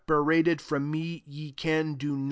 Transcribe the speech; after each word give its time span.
rated 0.09 0.59
from 0.59 0.89
me, 0.89 1.23
ye 1.27 1.51
can 1.51 1.93
do 1.93 2.09
no 2.09 2.15
thing. 2.15 2.19